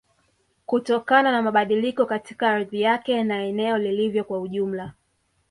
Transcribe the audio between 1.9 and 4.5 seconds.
katika ardhi yake na eneo lilivyo kwa